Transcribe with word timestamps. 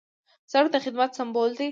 سړک 0.51 0.69
د 0.73 0.75
خدمت 0.85 1.09
سمبول 1.17 1.51
دی. 1.59 1.67